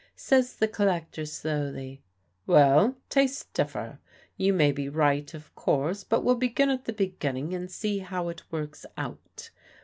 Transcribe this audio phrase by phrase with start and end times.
[0.15, 2.01] Says the collector slowly,
[2.47, 3.99] "Well, tastes differ.
[4.35, 8.29] You may be right, of course, but we'll begin at the beginning, and see how
[8.29, 9.51] it works out.